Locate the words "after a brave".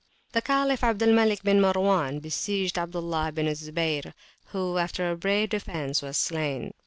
4.79-5.49